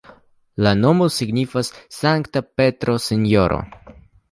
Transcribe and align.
La 0.67 0.71
nomo 0.79 1.09
signifas 1.17 1.69
Sankta 1.97 2.43
Petro-Sinjoro. 2.61 3.63